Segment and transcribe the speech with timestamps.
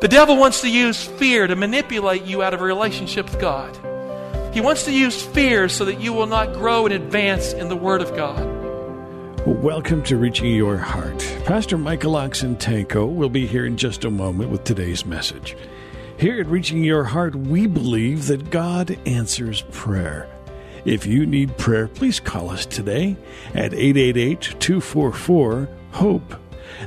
[0.00, 3.76] The devil wants to use fear to manipulate you out of a relationship with God.
[4.54, 7.76] He wants to use fear so that you will not grow and advance in the
[7.76, 8.40] Word of God.
[9.46, 11.18] Welcome to Reaching Your Heart.
[11.44, 15.54] Pastor Michael Oxentenko will be here in just a moment with today's message.
[16.16, 20.26] Here at Reaching Your Heart, we believe that God answers prayer.
[20.86, 23.18] If you need prayer, please call us today
[23.52, 26.40] at 888 244 HOPE.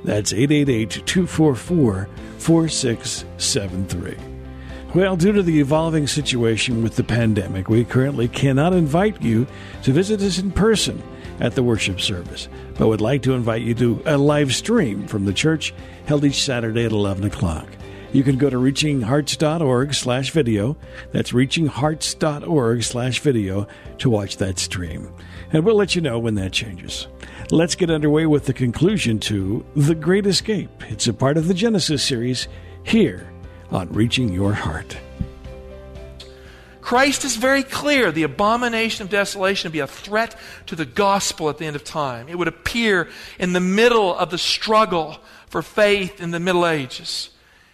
[0.03, 4.17] That's 888 244 4673.
[4.93, 9.47] Well, due to the evolving situation with the pandemic, we currently cannot invite you
[9.83, 11.01] to visit us in person
[11.39, 15.25] at the worship service, but would like to invite you to a live stream from
[15.25, 15.73] the church
[16.05, 17.65] held each Saturday at 11 o'clock.
[18.13, 20.77] You can go to reachinghearts.org slash video.
[21.11, 25.11] That's reachinghearts.org slash video to watch that stream.
[25.51, 27.07] And we'll let you know when that changes.
[27.49, 30.69] Let's get underway with the conclusion to The Great Escape.
[30.91, 32.47] It's a part of the Genesis series
[32.83, 33.27] here
[33.71, 34.95] on Reaching Your Heart.
[36.81, 38.11] Christ is very clear.
[38.11, 41.83] The abomination of desolation would be a threat to the gospel at the end of
[41.83, 42.29] time.
[42.29, 45.17] It would appear in the middle of the struggle
[45.47, 47.31] for faith in the Middle Ages.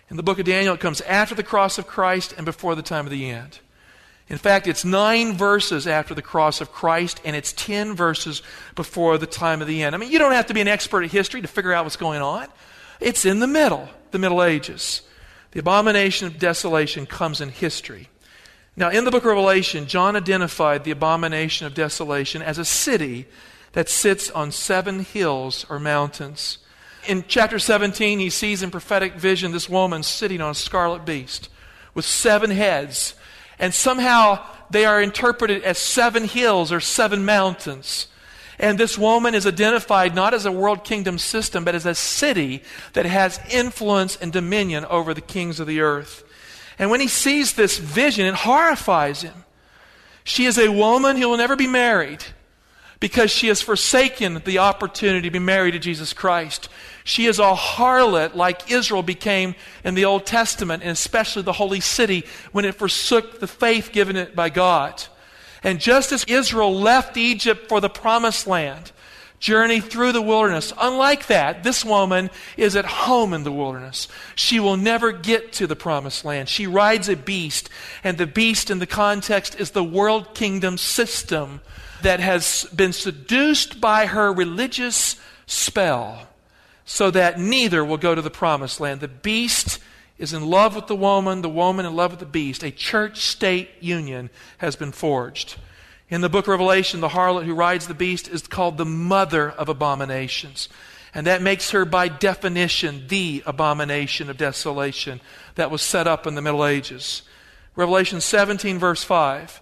[0.10, 2.82] In the book of Daniel, it comes after the cross of Christ and before the
[2.82, 3.60] time of the end.
[4.28, 8.42] In fact, it's nine verses after the cross of Christ, and it's ten verses
[8.76, 9.96] before the time of the end.
[9.96, 11.96] I mean, you don't have to be an expert at history to figure out what's
[11.96, 12.48] going on.
[13.00, 15.02] It's in the middle, the Middle Ages.
[15.52, 18.09] The abomination of desolation comes in history.
[18.75, 23.25] Now, in the book of Revelation, John identified the abomination of desolation as a city
[23.74, 26.59] that sits on seven hills or mountains.
[27.08, 31.50] In chapter 17, he sees in prophetic vision this woman sitting on a scarlet beast
[31.94, 33.16] with seven heads
[33.60, 38.08] and somehow they are interpreted as seven hills or seven mountains.
[38.58, 42.64] And this woman is identified not as a world kingdom system, but as a city
[42.94, 46.24] that has influence and dominion over the kings of the earth.
[46.78, 49.46] And when he sees this vision, it horrifies him.
[50.24, 52.24] She is a woman who will never be married
[53.00, 56.68] because she has forsaken the opportunity to be married to Jesus Christ.
[57.04, 61.80] She is a harlot like Israel became in the Old Testament, and especially the holy
[61.80, 65.04] city when it forsook the faith given it by God.
[65.64, 68.92] And just as Israel left Egypt for the promised land,
[69.40, 70.74] journey through the wilderness.
[70.80, 74.08] Unlike that, this woman is at home in the wilderness.
[74.36, 76.50] She will never get to the promised land.
[76.50, 77.70] She rides a beast,
[78.04, 81.62] and the beast in the context is the world kingdom system
[82.04, 85.16] that has been seduced by her religious
[85.46, 86.28] spell
[86.86, 89.00] so that neither will go to the promised land.
[89.02, 89.80] The beast
[90.18, 92.64] is in love with the woman, the woman in love with the beast.
[92.64, 95.56] A church state union has been forged.
[96.10, 99.52] In the book of Revelation, the harlot who rides the beast is called the mother
[99.52, 100.68] of abominations.
[101.14, 105.22] And that makes her, by definition, the abomination of desolation
[105.56, 107.22] that was set up in the Middle Ages.
[107.76, 109.62] Revelation 17, verse 5.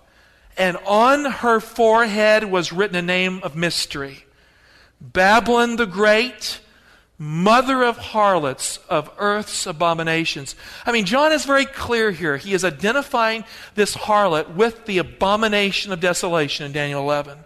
[0.57, 4.25] And on her forehead was written a name of mystery
[4.99, 6.59] Babylon the Great
[7.19, 10.55] mother of harlots, of earth's abominations.
[10.85, 12.37] I mean, John is very clear here.
[12.37, 13.43] He is identifying
[13.75, 17.39] this harlot with the abomination of desolation in Daniel 11.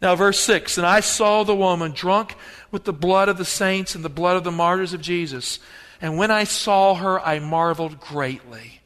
[0.00, 2.34] Now, verse 6 And I saw the woman drunk
[2.70, 5.58] with the blood of the saints and the blood of the martyrs of Jesus.
[6.00, 8.79] And when I saw her, I marveled greatly.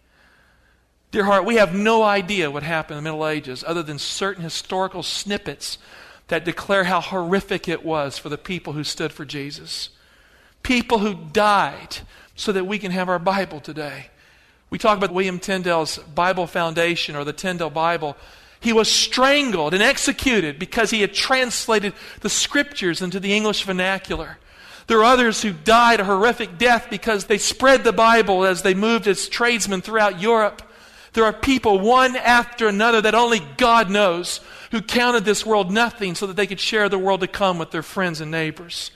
[1.14, 4.42] Dear heart, we have no idea what happened in the Middle Ages other than certain
[4.42, 5.78] historical snippets
[6.26, 9.90] that declare how horrific it was for the people who stood for Jesus
[10.64, 11.98] people who died
[12.34, 14.06] so that we can have our Bible today.
[14.70, 18.16] We talk about William Tyndale's Bible Foundation or the Tyndale Bible.
[18.58, 21.92] He was strangled and executed because he had translated
[22.22, 24.38] the scriptures into the English vernacular.
[24.88, 28.74] There are others who died a horrific death because they spread the Bible as they
[28.74, 30.60] moved as tradesmen throughout Europe.
[31.14, 34.40] There are people, one after another, that only God knows,
[34.70, 37.70] who counted this world nothing so that they could share the world to come with
[37.70, 38.90] their friends and neighbors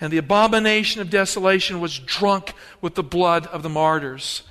[0.00, 4.42] and the abomination of desolation was drunk with the blood of the martyrs.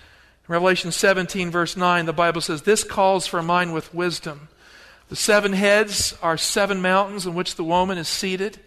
[0.47, 4.47] In Revelation 17, verse 9, the Bible says, This calls for a mind with wisdom.
[5.09, 8.59] The seven heads are seven mountains in which the woman is seated.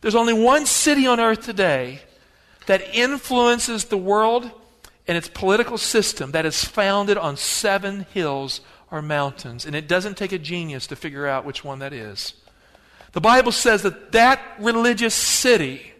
[0.00, 2.02] There's only one city on earth today
[2.66, 4.50] that influences the world
[5.08, 8.60] and its political system that is founded on seven hills
[8.90, 9.64] or mountains.
[9.64, 12.34] And it doesn't take a genius to figure out which one that is.
[13.12, 15.92] The Bible says that that religious city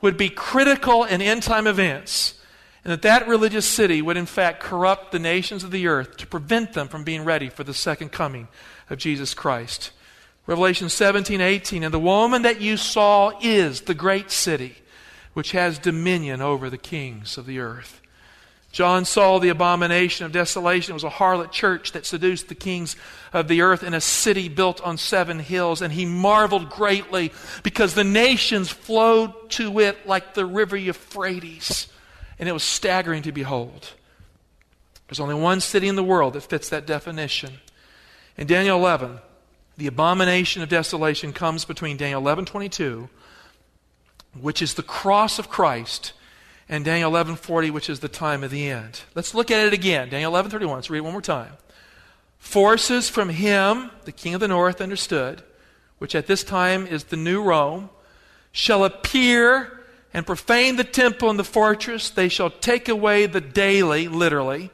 [0.00, 2.40] would be critical in end time events,
[2.82, 6.26] and that that religious city would in fact corrupt the nations of the earth to
[6.26, 8.48] prevent them from being ready for the second coming
[8.88, 9.90] of Jesus Christ.
[10.46, 14.76] Revelation 17, 18, and the woman that you saw is the great city
[15.34, 17.99] which has dominion over the kings of the earth.
[18.72, 20.92] John saw the abomination of desolation.
[20.92, 22.94] It was a harlot church that seduced the kings
[23.32, 25.82] of the earth in a city built on seven hills.
[25.82, 27.32] And he marveled greatly
[27.64, 31.88] because the nations flowed to it like the river Euphrates.
[32.38, 33.90] And it was staggering to behold.
[35.08, 37.54] There's only one city in the world that fits that definition.
[38.36, 39.18] In Daniel 11,
[39.76, 43.08] the abomination of desolation comes between Daniel 11:22,
[44.40, 46.12] which is the cross of Christ,
[46.70, 49.00] and Daniel 11:40, which is the time of the end.
[49.16, 50.08] Let's look at it again.
[50.08, 50.76] Daniel 11:31.
[50.76, 51.54] Let's read it one more time.
[52.38, 55.42] Forces from him, the king of the north, understood,
[55.98, 57.90] which at this time is the new Rome,
[58.52, 59.82] shall appear
[60.14, 62.08] and profane the temple and the fortress.
[62.08, 64.70] They shall take away the daily, literally,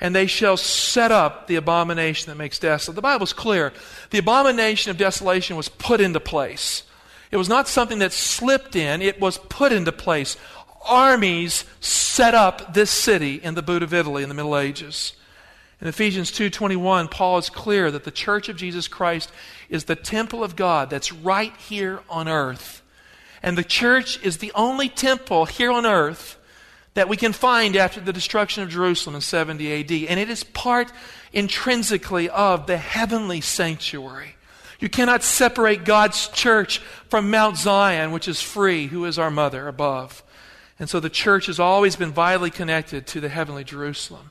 [0.00, 2.96] and they shall set up the abomination that makes desolate.
[2.96, 3.72] The Bible's clear.
[4.10, 6.82] The abomination of desolation was put into place.
[7.30, 10.36] It was not something that slipped in, it was put into place
[10.88, 15.12] armies set up this city in the boot of Italy in the Middle Ages.
[15.80, 19.30] In Ephesians 2:21, Paul is clear that the church of Jesus Christ
[19.68, 22.82] is the temple of God that's right here on earth.
[23.42, 26.36] And the church is the only temple here on earth
[26.94, 29.92] that we can find after the destruction of Jerusalem in 70 AD.
[30.08, 30.90] And it is part
[31.32, 34.34] intrinsically of the heavenly sanctuary.
[34.80, 39.68] You cannot separate God's church from Mount Zion, which is free, who is our mother
[39.68, 40.24] above.
[40.78, 44.30] And so the church has always been vitally connected to the heavenly Jerusalem.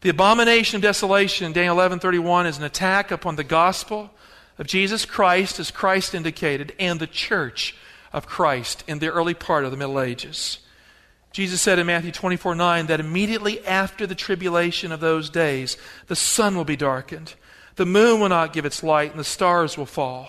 [0.00, 4.10] The abomination of desolation Daniel 11:31 is an attack upon the gospel
[4.58, 7.74] of Jesus Christ as Christ indicated and the church
[8.12, 10.58] of Christ in the early part of the Middle Ages.
[11.32, 16.16] Jesus said in Matthew 24 9 that immediately after the tribulation of those days, the
[16.16, 17.34] sun will be darkened,
[17.76, 20.28] the moon will not give its light, and the stars will fall.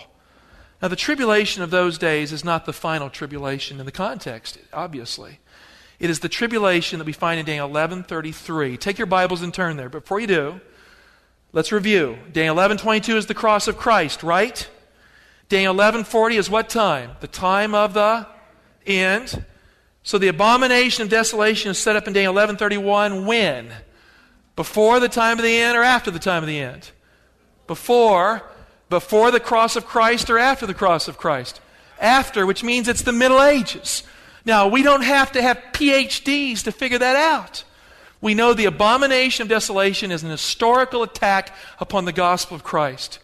[0.81, 5.39] Now, the tribulation of those days is not the final tribulation in the context, obviously.
[5.99, 8.77] It is the tribulation that we find in Daniel 11:33.
[8.77, 9.89] Take your Bibles and turn there.
[9.89, 10.61] Before you do,
[11.51, 12.19] let's review.
[12.31, 14.69] Daniel 11:22 is the cross of Christ, right?
[15.49, 17.11] Daniel 11:40 is what time?
[17.21, 18.27] The time of the
[18.85, 19.43] end.
[20.03, 23.73] So the abomination of desolation is set up in Daniel 11:31 when?
[24.55, 26.91] Before the time of the end or after the time of the end?
[27.65, 28.43] Before
[28.89, 31.61] before the cross of Christ or after the cross of Christ?
[31.99, 34.03] After, which means it's the Middle Ages.
[34.45, 37.63] Now, we don't have to have PhDs to figure that out.
[38.21, 43.19] We know the abomination of desolation is an historical attack upon the gospel of Christ.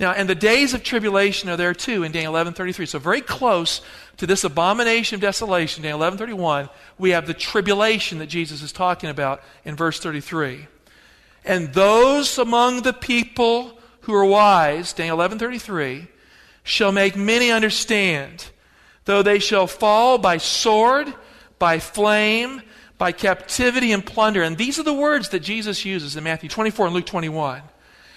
[0.00, 2.86] Now, and the days of tribulation are there too in Daniel 11:33.
[2.86, 3.80] So very close
[4.16, 6.68] to this abomination of desolation, Daniel 11:31,
[6.98, 10.66] we have the tribulation that Jesus is talking about in verse 33.
[11.44, 16.08] And those among the people who are wise, Daniel 11:33,
[16.62, 18.46] shall make many understand
[19.04, 21.12] Though they shall fall by sword,
[21.58, 22.62] by flame,
[22.96, 24.42] by captivity and plunder.
[24.42, 27.62] And these are the words that Jesus uses in Matthew 24 and Luke 21.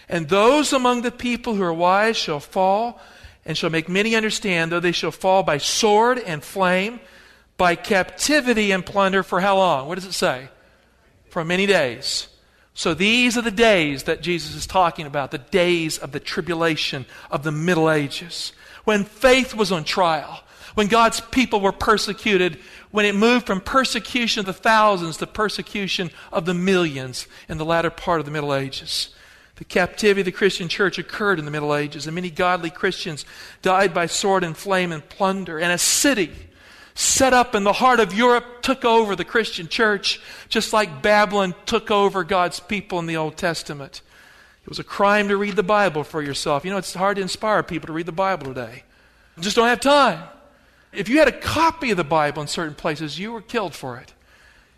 [0.10, 3.02] And those among the people who are wise shall fall
[3.46, 7.00] and shall make many understand, though they shall fall by sword and flame,
[7.58, 9.88] by captivity and plunder for how long?
[9.88, 10.50] What does it say?
[11.30, 12.28] For many days.
[12.78, 17.08] So these are the days that Jesus is talking about, the days of the tribulation
[17.32, 18.54] of the Middle Ages,
[18.84, 20.44] when faith was on trial,
[20.76, 22.60] when God's people were persecuted,
[22.92, 27.66] when it moved from persecution of the thousands to persecution of the millions in the
[27.66, 29.10] latter part of the Middle Ages.
[29.56, 33.26] The captivity of the Christian church occurred in the Middle Ages, and many godly Christians
[33.64, 35.58] died by sword and flame and plunder.
[35.58, 36.47] And a city
[36.98, 41.54] set up in the heart of Europe took over the Christian church, just like Babylon
[41.68, 44.02] took over God's people in the Old Testament.
[44.64, 46.66] It was a crime to read the Bible for yourself.
[46.66, 48.84] You know, it's hard to inspire people to read the Bible today.
[49.38, 50.28] You just don't have time.
[50.92, 53.98] If you had a copy of the Bible in certain places, you were killed for
[53.98, 54.12] it.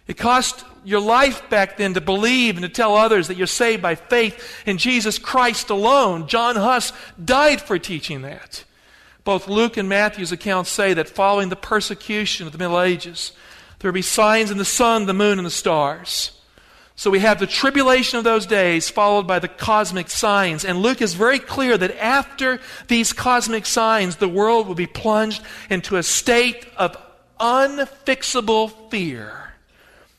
[0.06, 3.82] It cost your life back then to believe and to tell others that you're saved
[3.82, 6.28] by faith in Jesus Christ alone.
[6.28, 6.92] John Huss
[7.24, 8.66] died for teaching that.
[9.30, 13.32] Both Luke and Matthew's accounts say that following the persecution of the Middle Ages,
[13.78, 16.32] there would be signs in the sun, the moon, and the stars.
[16.96, 20.66] So we have the tribulation of those days followed by the cosmic signs.
[20.66, 25.44] And Luke is very clear that after these cosmic signs, the world will be plunged
[25.70, 26.98] into a state of
[27.40, 29.52] unfixable fear.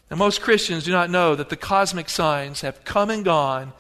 [0.09, 3.73] And most Christians do not know that the cosmic signs have come and gone,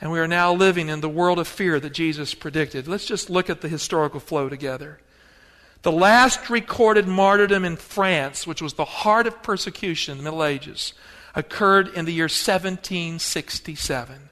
[0.00, 2.86] and we are now living in the world of fear that Jesus predicted.
[2.86, 4.98] Let's just look at the historical flow together.
[5.82, 10.44] The last recorded martyrdom in France, which was the heart of persecution in the Middle
[10.44, 10.92] Ages,
[11.34, 14.30] occurred in the year 1767.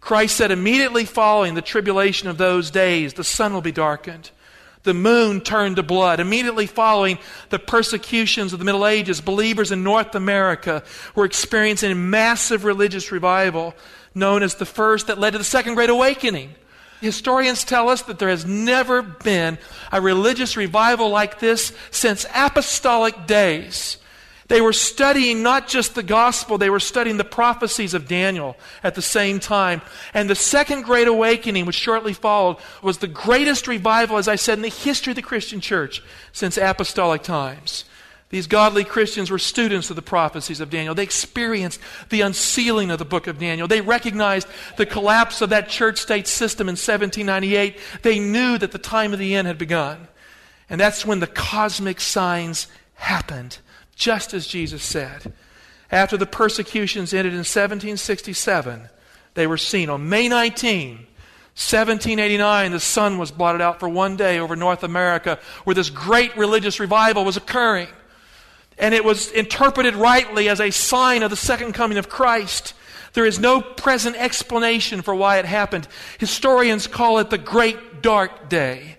[0.00, 4.30] Christ said, immediately following the tribulation of those days, the sun will be darkened.
[4.82, 6.20] The moon turned to blood.
[6.20, 7.18] Immediately following
[7.50, 10.82] the persecutions of the Middle Ages, believers in North America
[11.14, 13.74] were experiencing a massive religious revival
[14.14, 16.54] known as the first that led to the Second Great Awakening.
[17.00, 19.58] Historians tell us that there has never been
[19.90, 23.96] a religious revival like this since apostolic days.
[24.48, 28.96] They were studying not just the gospel, they were studying the prophecies of Daniel at
[28.96, 29.80] the same time.
[30.12, 34.58] And the second great awakening, which shortly followed, was the greatest revival, as I said,
[34.58, 36.02] in the history of the Christian church
[36.32, 37.84] since apostolic times.
[38.30, 40.94] These godly Christians were students of the prophecies of Daniel.
[40.94, 43.66] They experienced the unsealing of the book of Daniel.
[43.66, 44.46] They recognized
[44.76, 47.76] the collapse of that church state system in 1798.
[48.02, 50.06] They knew that the time of the end had begun.
[50.68, 53.58] And that's when the cosmic signs happened
[53.96, 55.32] just as Jesus said.
[55.90, 58.88] After the persecutions ended in 1767,
[59.34, 59.90] they were seen.
[59.90, 65.40] On May 19, 1789, the sun was blotted out for one day over North America
[65.64, 67.88] where this great religious revival was occurring.
[68.80, 72.74] And it was interpreted rightly as a sign of the second coming of Christ.
[73.12, 75.86] There is no present explanation for why it happened.
[76.18, 78.96] Historians call it the Great Dark Day.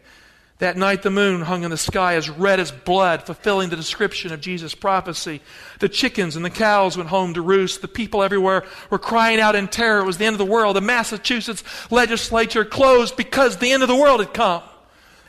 [0.60, 4.32] That night, the moon hung in the sky as red as blood, fulfilling the description
[4.32, 5.42] of Jesus' prophecy.
[5.80, 7.82] The chickens and the cows went home to roost.
[7.82, 10.02] The people everywhere were crying out in terror.
[10.02, 10.76] It was the end of the world.
[10.76, 14.62] The Massachusetts legislature closed because the end of the world had come.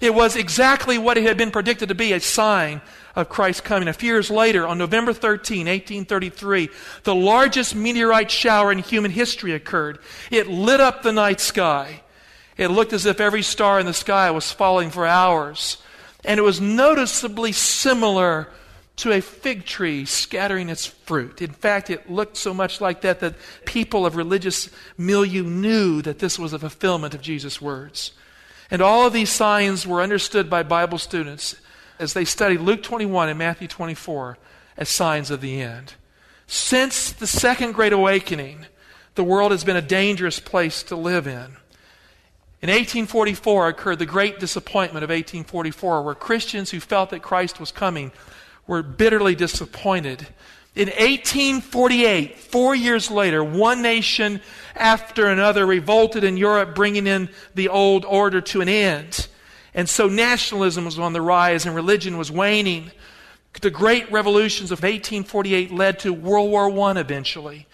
[0.03, 2.83] It was exactly what it had been predicted to be a sign
[3.15, 3.89] of Christ's coming.
[3.89, 6.69] A few years later, on November 13, 1833,
[7.05, 9.99] the largest meteorite shower in human history occurred.
[10.31, 12.03] It lit up the night sky.
[12.57, 15.79] It looked as if every star in the sky was falling for hours.
[16.25, 18.49] And it was noticeably similar
[18.97, 21.43] to a fig tree scattering its fruit.
[21.43, 26.19] In fact, it looked so much like that that people of religious milieu knew that
[26.19, 28.13] this was a fulfillment of Jesus' words.
[28.71, 31.57] And all of these signs were understood by Bible students
[32.03, 34.37] as they studied Luke 21 and Matthew 24
[34.77, 35.95] as signs of the end.
[36.47, 38.67] Since the Second Great Awakening,
[39.15, 41.57] the world has been a dangerous place to live in.
[42.61, 47.73] In 1844 occurred the great disappointment of 1844, where Christians who felt that Christ was
[47.73, 48.13] coming
[48.67, 50.27] were bitterly disappointed.
[50.75, 54.41] In 1848, four years later, one nation
[54.75, 59.29] after another revolted in Europe, bringing in the old order to an end.
[59.75, 62.91] And so nationalism was on the rise and religion was waning.
[63.61, 67.67] The great revolutions of 1848 led to World War I eventually.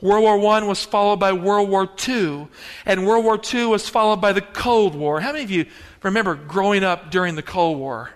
[0.00, 2.48] World War I was followed by World War II,
[2.84, 5.20] and World War II was followed by the Cold War.
[5.20, 5.66] How many of you
[6.02, 8.10] remember growing up during the Cold War?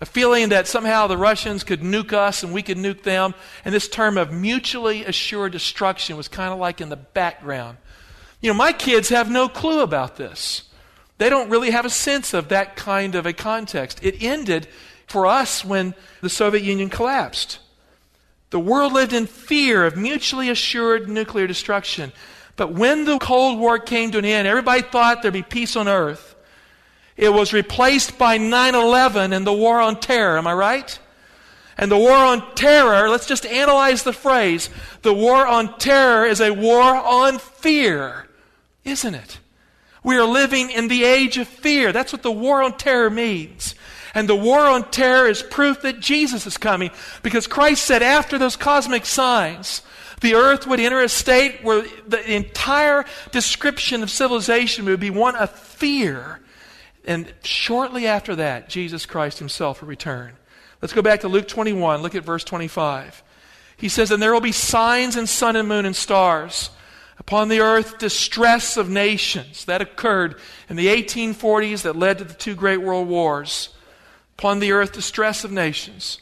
[0.00, 3.34] A feeling that somehow the Russians could nuke us and we could nuke them,
[3.64, 7.78] and this term of mutually assured destruction was kind of like in the background.
[8.40, 10.62] You know, my kids have no clue about this.
[11.18, 14.00] They don't really have a sense of that kind of a context.
[14.02, 14.66] It ended
[15.06, 17.58] for us when the Soviet Union collapsed.
[18.50, 22.12] The world lived in fear of mutually assured nuclear destruction.
[22.56, 25.88] But when the Cold War came to an end, everybody thought there'd be peace on
[25.88, 26.34] earth.
[27.16, 30.38] It was replaced by 9 11 and the war on terror.
[30.38, 30.98] Am I right?
[31.78, 34.68] And the war on terror, let's just analyze the phrase.
[35.02, 38.28] The war on terror is a war on fear,
[38.84, 39.38] isn't it?
[40.04, 41.92] We are living in the age of fear.
[41.92, 43.74] That's what the war on terror means.
[44.14, 46.90] And the war on terror is proof that Jesus is coming
[47.22, 49.82] because Christ said after those cosmic signs,
[50.20, 55.34] the earth would enter a state where the entire description of civilization would be one
[55.34, 56.40] of fear.
[57.04, 60.34] And shortly after that, Jesus Christ himself will return.
[60.80, 62.02] Let's go back to Luke 21.
[62.02, 63.22] Look at verse 25.
[63.76, 66.70] He says, And there will be signs in sun and moon and stars.
[67.18, 69.64] Upon the earth, distress of nations.
[69.66, 70.36] That occurred
[70.68, 73.68] in the 1840s that led to the two great world wars
[74.38, 76.18] upon the earth distress of nations,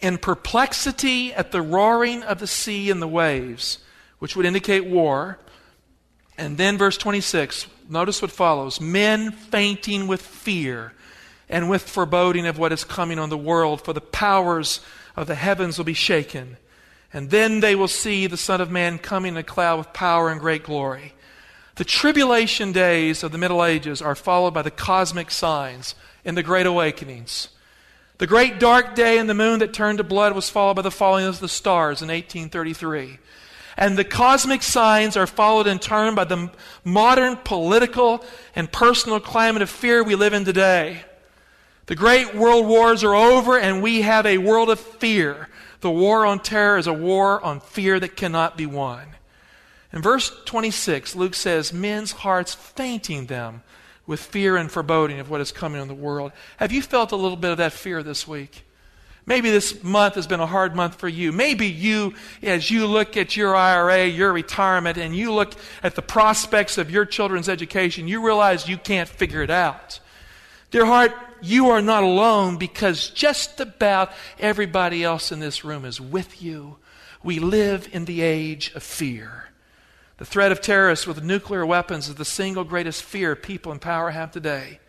[0.00, 3.78] in perplexity at the roaring of the sea and the waves,
[4.20, 5.38] which would indicate war.
[6.38, 10.94] And then, verse 26, notice what follows men fainting with fear
[11.48, 14.80] and with foreboding of what is coming on the world, for the powers
[15.14, 16.56] of the heavens will be shaken.
[17.14, 20.30] And then they will see the Son of Man coming in a cloud with power
[20.30, 21.14] and great glory.
[21.76, 25.94] The tribulation days of the Middle Ages are followed by the cosmic signs
[26.24, 27.48] in the Great Awakenings.
[28.18, 30.90] The great dark day and the moon that turned to blood was followed by the
[30.90, 33.18] falling of the stars in 1833.
[33.76, 36.50] And the cosmic signs are followed in turn by the
[36.84, 38.24] modern political
[38.56, 41.02] and personal climate of fear we live in today.
[41.86, 45.48] The great world wars are over, and we have a world of fear.
[45.84, 49.04] The war on terror is a war on fear that cannot be won.
[49.92, 53.62] In verse 26, Luke says, Men's hearts fainting them
[54.06, 56.32] with fear and foreboding of what is coming in the world.
[56.56, 58.64] Have you felt a little bit of that fear this week?
[59.26, 61.32] Maybe this month has been a hard month for you.
[61.32, 66.02] Maybe you, as you look at your IRA, your retirement, and you look at the
[66.02, 70.00] prospects of your children's education, you realize you can't figure it out.
[70.74, 76.00] Dear heart, you are not alone because just about everybody else in this room is
[76.00, 76.78] with you.
[77.22, 79.50] We live in the age of fear.
[80.16, 84.10] The threat of terrorists with nuclear weapons is the single greatest fear people in power
[84.10, 84.80] have today.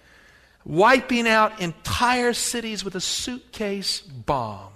[0.66, 4.74] Wiping out entire cities with a suitcase bomb.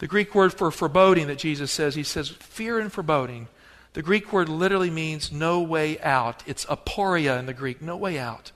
[0.00, 3.48] The Greek word for foreboding that Jesus says, he says fear and foreboding.
[3.94, 6.42] The Greek word literally means no way out.
[6.46, 8.52] It's aporia in the Greek, no way out.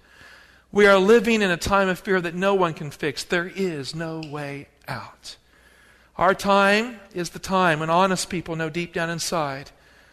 [0.75, 3.23] We are living in a time of fear that no one can fix.
[3.23, 5.37] There is no way out.
[6.19, 9.71] Our time is the time when honest people know deep down inside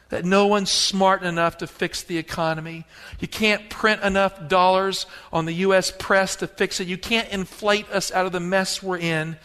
[0.10, 2.86] that no one's smart enough to fix the economy.
[3.20, 5.92] You can't print enough dollars on the U.S.
[5.98, 6.88] press to fix it.
[6.88, 9.38] You can't inflate us out of the mess we're in.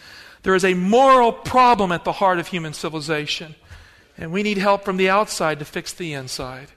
[0.43, 3.55] There is a moral problem at the heart of human civilization,
[4.19, 6.67] and we need help from the outside to fix the inside.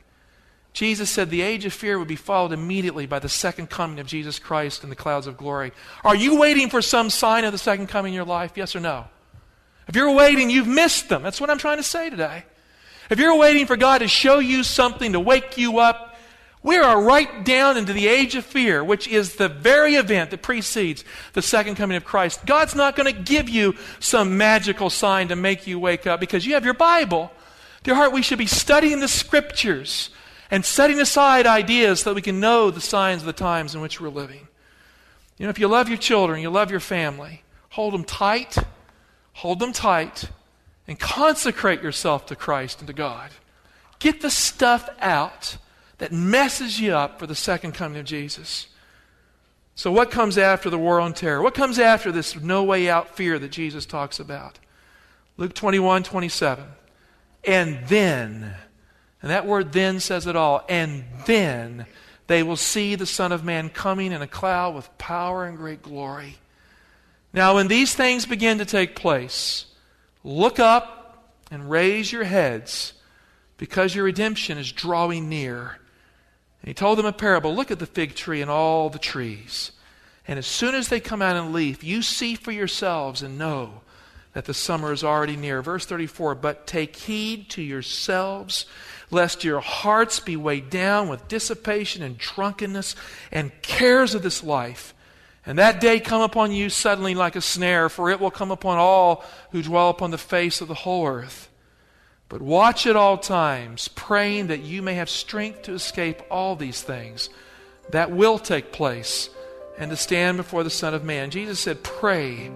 [0.73, 4.07] Jesus said the age of fear would be followed immediately by the second coming of
[4.07, 5.73] Jesus Christ in the clouds of glory.
[6.05, 8.53] Are you waiting for some sign of the second coming in your life?
[8.55, 9.07] Yes or no?
[9.89, 11.23] If you're waiting, you've missed them.
[11.23, 12.45] That's what I'm trying to say today.
[13.11, 16.17] If you're waiting for God to show you something, to wake you up,
[16.63, 20.43] we are right down into the age of fear, which is the very event that
[20.43, 22.47] precedes the second coming of Christ.
[22.47, 26.47] God's not going to give you some magical sign to make you wake up because
[26.47, 27.33] you have your Bible.
[27.83, 30.11] Dear heart, we should be studying the scriptures
[30.51, 33.81] and setting aside ideas so that we can know the signs of the times in
[33.81, 34.49] which we're living.
[35.39, 38.57] You know, if you love your children, you love your family, hold them tight,
[39.35, 40.25] hold them tight,
[40.87, 43.31] and consecrate yourself to Christ and to God.
[44.01, 45.57] Get the stuff out
[45.99, 48.67] that messes you up for the second coming of Jesus.
[49.75, 51.43] So, what comes after the war on terror?
[51.43, 54.59] What comes after this no way out fear that Jesus talks about?
[55.37, 56.65] Luke 21 27.
[57.45, 58.55] And then,
[59.23, 60.65] and that word then says it all.
[60.69, 61.87] And then
[62.27, 65.83] they will see the Son of Man coming in a cloud with power and great
[65.83, 66.39] glory.
[67.33, 69.67] Now, when these things begin to take place,
[70.25, 72.95] look up and raise your heads
[73.57, 75.79] because your redemption is drawing near.
[76.63, 79.73] And he told them a parable look at the fig tree and all the trees.
[80.27, 83.83] And as soon as they come out in leaf, you see for yourselves and know
[84.33, 85.63] that the summer is already near.
[85.63, 88.67] Verse 34 But take heed to yourselves
[89.11, 92.95] lest your hearts be weighed down with dissipation and drunkenness
[93.33, 94.95] and cares of this life.
[95.47, 98.79] And that day come upon you suddenly like a snare, for it will come upon
[98.79, 101.49] all who dwell upon the face of the whole earth.
[102.29, 106.81] But watch at all times, praying that you may have strength to escape all these
[106.81, 107.29] things
[107.91, 109.31] that will take place
[109.79, 111.31] and to stand before the Son of Man.
[111.31, 112.51] Jesus said, Pray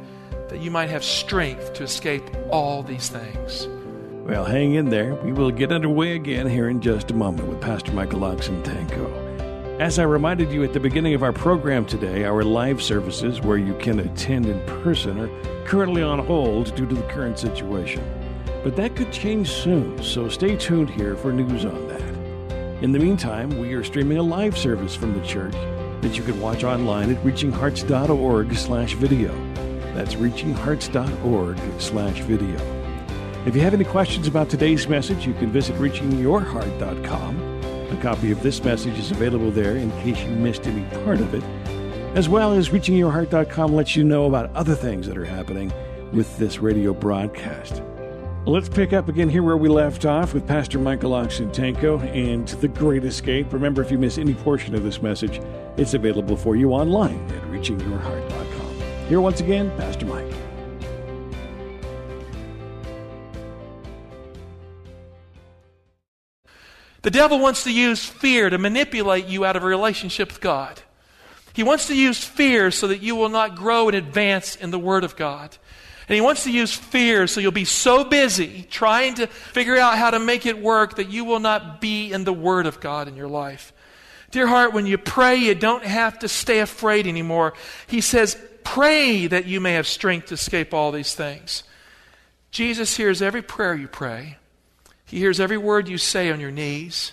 [0.49, 3.67] that you might have strength to escape all these things.
[4.25, 5.15] Well, hang in there.
[5.17, 9.79] We will get underway again here in just a moment with Pastor Michael Oxentenko.
[9.79, 13.59] As I reminded you at the beginning of our program today, our live services where
[13.59, 18.03] you can attend in person are currently on hold due to the current situation.
[18.63, 22.83] But that could change soon, so stay tuned here for news on that.
[22.83, 25.53] In the meantime, we are streaming a live service from the church
[26.01, 29.35] that you can watch online at reachinghearts.org slash video.
[29.93, 32.84] That's reachinghearts.org slash video.
[33.47, 37.61] If you have any questions about today's message, you can visit reachingyourheart.com.
[37.91, 41.35] A copy of this message is available there in case you missed any part of
[41.35, 41.45] it,
[42.17, 45.71] as well as reachingyourheart.com lets you know about other things that are happening
[46.15, 47.83] with this radio broadcast.
[48.47, 52.69] Let's pick up again here where we left off with Pastor Michael Oxentenko and The
[52.69, 53.53] Great Escape.
[53.53, 55.43] Remember, if you miss any portion of this message,
[55.77, 59.07] it's available for you online at reachingyourheart.com.
[59.07, 60.33] Here once again, Pastor Mike.
[67.05, 70.81] The devil wants to use fear to manipulate you out of a relationship with God.
[71.53, 74.79] He wants to use fear so that you will not grow and advance in the
[74.79, 75.55] Word of God.
[76.09, 79.99] And he wants to use fear so you'll be so busy trying to figure out
[79.99, 83.07] how to make it work that you will not be in the Word of God
[83.07, 83.75] in your life.
[84.31, 87.53] Dear heart, when you pray, you don't have to stay afraid anymore.
[87.87, 91.65] He says, pray that you may have strength to escape all these things.
[92.51, 94.39] Jesus hears every prayer you pray,
[95.07, 97.13] He hears every word you say on your knees.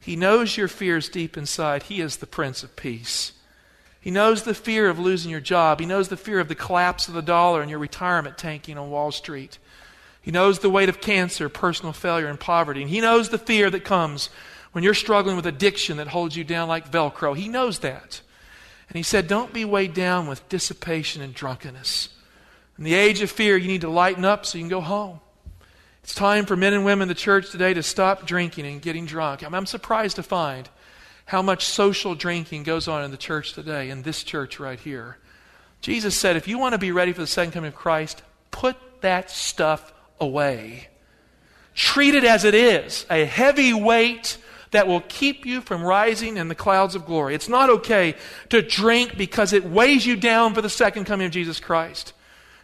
[0.00, 1.84] He knows your fears deep inside.
[1.84, 3.32] He is the Prince of Peace.
[4.00, 5.78] He knows the fear of losing your job.
[5.78, 8.90] He knows the fear of the collapse of the dollar and your retirement tanking on
[8.90, 9.58] Wall Street.
[10.22, 12.80] He knows the weight of cancer, personal failure, and poverty.
[12.82, 14.30] And he knows the fear that comes
[14.72, 17.36] when you're struggling with addiction that holds you down like Velcro.
[17.36, 18.20] He knows that.
[18.88, 22.08] And he said, Don't be weighed down with dissipation and drunkenness.
[22.78, 25.20] In the age of fear, you need to lighten up so you can go home.
[26.10, 29.06] It's time for men and women in the church today to stop drinking and getting
[29.06, 29.44] drunk.
[29.44, 30.68] I'm surprised to find
[31.24, 35.18] how much social drinking goes on in the church today, in this church right here.
[35.80, 38.76] Jesus said, if you want to be ready for the second coming of Christ, put
[39.02, 40.88] that stuff away.
[41.76, 44.36] Treat it as it is a heavy weight
[44.72, 47.36] that will keep you from rising in the clouds of glory.
[47.36, 48.16] It's not okay
[48.48, 52.14] to drink because it weighs you down for the second coming of Jesus Christ.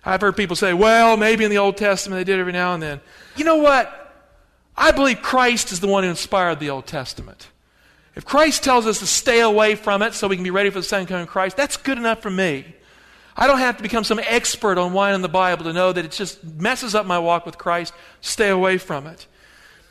[0.07, 2.83] I've heard people say, well, maybe in the Old Testament they did every now and
[2.83, 3.01] then.
[3.37, 4.15] You know what?
[4.77, 7.49] I believe Christ is the one who inspired the Old Testament.
[8.15, 10.79] If Christ tells us to stay away from it so we can be ready for
[10.79, 12.65] the second coming of Christ, that's good enough for me.
[13.37, 16.05] I don't have to become some expert on wine in the Bible to know that
[16.05, 17.93] it just messes up my walk with Christ.
[18.21, 19.27] Stay away from it.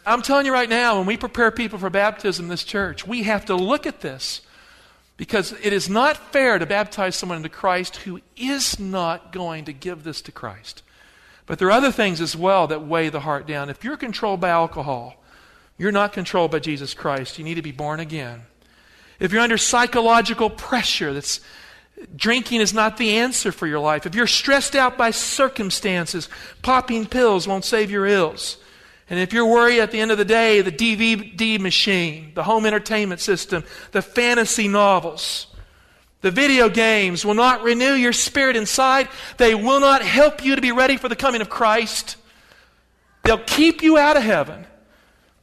[0.06, 3.24] I'm telling you right now, when we prepare people for baptism in this church, we
[3.24, 4.42] have to look at this
[5.18, 9.74] because it is not fair to baptize someone into Christ who is not going to
[9.74, 10.84] give this to Christ.
[11.46, 13.70] But there are other things as well that weigh the heart down.
[13.70, 15.16] If you're controlled by alcohol,
[15.78, 17.38] you're not controlled by Jesus Christ.
[17.38, 18.44] You need to be born again.
[19.20, 21.40] If you're under psychological pressure, that's
[22.16, 24.06] drinking is not the answer for your life.
[24.06, 26.28] If you're stressed out by circumstances,
[26.62, 28.58] popping pills won't save your ills.
[29.10, 32.66] And if you're worried at the end of the day, the DVD machine, the home
[32.66, 35.48] entertainment system, the fantasy novels,
[36.22, 39.08] the video games will not renew your spirit inside.
[39.38, 42.18] They will not help you to be ready for the coming of Christ.
[43.24, 44.66] They'll keep you out of heaven.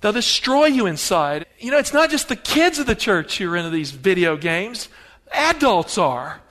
[0.01, 1.47] They'll destroy you inside.
[1.61, 4.37] You know, it's not just the kids of the church who are into these video
[4.37, 4.89] games,
[5.31, 6.42] adults are.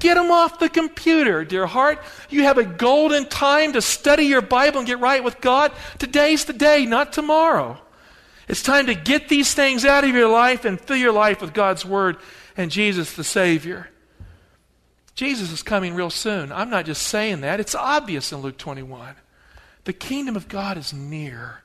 [0.00, 2.02] Get them off the computer, dear heart.
[2.30, 5.72] You have a golden time to study your Bible and get right with God.
[5.98, 7.78] Today's the day, not tomorrow.
[8.48, 11.52] It's time to get these things out of your life and fill your life with
[11.52, 12.16] God's Word
[12.56, 13.90] and Jesus the Savior.
[15.14, 16.50] Jesus is coming real soon.
[16.50, 19.14] I'm not just saying that, it's obvious in Luke 21.
[19.84, 21.62] The kingdom of God is near.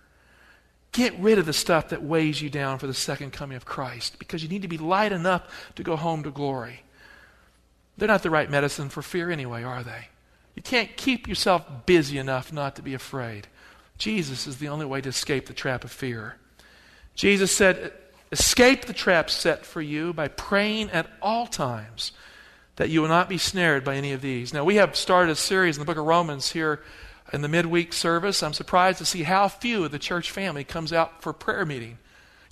[0.92, 4.20] Get rid of the stuff that weighs you down for the second coming of Christ
[4.20, 6.82] because you need to be light enough to go home to glory.
[7.98, 10.10] They're not the right medicine for fear anyway, are they?
[10.56, 13.48] You can't keep yourself busy enough not to be afraid.
[13.98, 16.36] Jesus is the only way to escape the trap of fear.
[17.16, 17.94] Jesus said,
[18.32, 22.12] Escape the trap set for you by praying at all times
[22.76, 24.54] that you will not be snared by any of these.
[24.54, 26.82] Now, we have started a series in the book of Romans here
[27.32, 28.44] in the midweek service.
[28.44, 31.98] I'm surprised to see how few of the church family comes out for prayer meeting.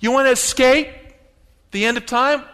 [0.00, 0.88] You want to escape
[1.72, 2.44] the end of time?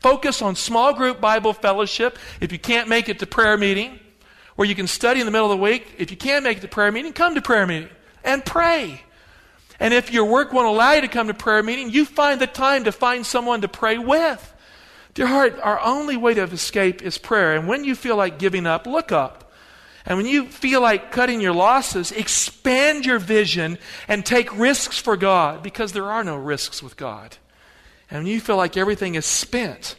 [0.00, 2.18] Focus on small group Bible fellowship.
[2.40, 3.98] If you can't make it to prayer meeting,
[4.56, 6.60] where you can study in the middle of the week, if you can't make it
[6.62, 7.88] to prayer meeting, come to prayer meeting
[8.24, 9.02] and pray.
[9.80, 12.46] And if your work won't allow you to come to prayer meeting, you find the
[12.46, 14.54] time to find someone to pray with.
[15.14, 17.54] Dear heart, our only way to escape is prayer.
[17.54, 19.52] And when you feel like giving up, look up.
[20.04, 25.16] And when you feel like cutting your losses, expand your vision and take risks for
[25.16, 27.36] God because there are no risks with God.
[28.10, 29.96] And you feel like everything is spent,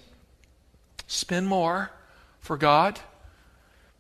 [1.08, 1.92] spend more
[2.40, 3.00] for God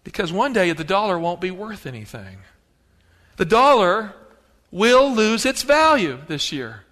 [0.04, 2.40] because one day the dollar won't be worth anything.
[3.38, 4.14] The dollar
[4.72, 6.84] will lose its value this year.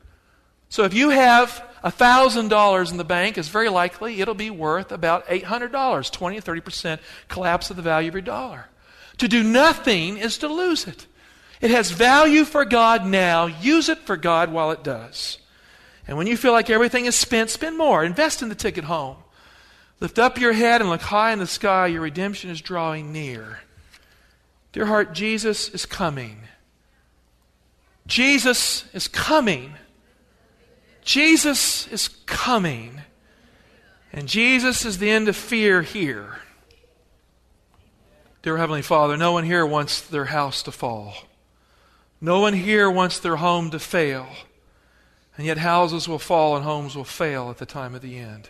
[0.69, 5.25] So if you have $1,000 in the bank, it's very likely it'll be worth about
[5.27, 8.67] $800, 20 to 30% collapse of the value of your dollar.
[9.17, 11.07] To do nothing is to lose it.
[11.61, 13.47] It has value for God now.
[13.47, 15.39] Use it for God while it does.
[16.07, 18.03] And when you feel like everything is spent, spend more.
[18.03, 19.17] Invest in the ticket home.
[19.99, 21.87] Lift up your head and look high in the sky.
[21.87, 23.59] Your redemption is drawing near.
[24.71, 26.41] Dear heart, Jesus is coming.
[28.05, 29.73] Jesus is coming.
[31.03, 33.01] Jesus is coming.
[34.13, 36.39] And Jesus is the end of fear here.
[38.43, 41.13] Dear Heavenly Father, no one here wants their house to fall.
[42.21, 44.27] No one here wants their home to fail.
[45.37, 48.49] And yet houses will fall and homes will fail at the time of the end.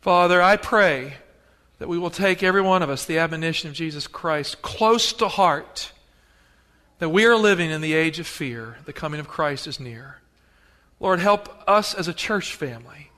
[0.00, 1.14] Father, I pray
[1.78, 5.28] that we will take every one of us the admonition of Jesus Christ close to
[5.28, 5.92] heart,
[7.00, 8.76] that we are living in the age of fear.
[8.84, 10.18] The coming of Christ is near.
[11.00, 13.10] Lord, help us as a church family.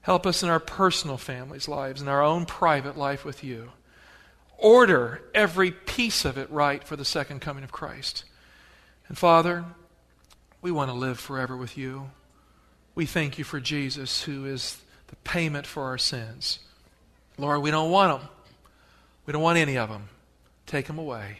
[0.00, 3.70] Help us in our personal families' lives, in our own private life with you.
[4.56, 8.24] Order every piece of it right for the second coming of Christ.
[9.08, 9.66] And Father,
[10.60, 12.10] we want to live forever with you.
[12.94, 16.58] We thank you for Jesus, who is the payment for our sins.
[17.36, 18.28] Lord, we don't want them.
[19.26, 20.08] We don't want any of them.
[20.66, 21.38] Take them away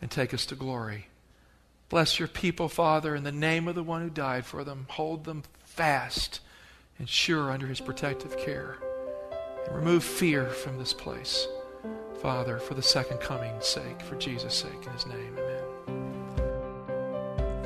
[0.00, 1.08] and take us to glory.
[1.88, 4.86] Bless your people, Father, in the name of the one who died for them.
[4.90, 6.40] Hold them fast
[6.98, 8.76] and sure under his protective care.
[9.66, 11.46] And remove fear from this place,
[12.22, 15.36] Father, for the second coming's sake, for Jesus' sake, in his name.
[15.38, 15.55] Amen.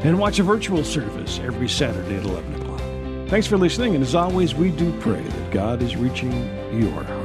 [0.03, 3.29] and watch a virtual service every Saturday at 11 o'clock.
[3.29, 6.31] Thanks for listening, and as always, we do pray that God is reaching
[6.79, 7.16] your heart.